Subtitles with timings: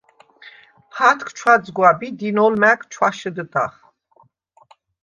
[0.93, 3.73] ფათქ ჩვაძგვაბ ი დინოლ მა̈გ ჩვაშჷდდახ.